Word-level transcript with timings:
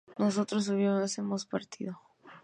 nosotras 0.17 0.67
hubiésemos 0.67 1.45
partido 1.45 2.01